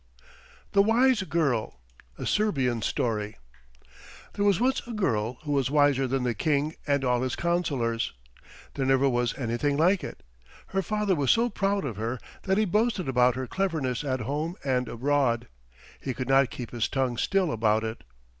[0.71, 1.79] THE WISE GIRL
[2.17, 3.37] A SERBIAN STORY
[4.33, 8.11] There was once a girl who was wiser than the King and all his councilors;
[8.73, 10.23] there never was anything like it.
[10.69, 14.55] Her father was so proud of her that he boasted about her cleverness at home
[14.63, 15.47] and abroad.
[15.99, 18.03] He could not keep his tongue still about it.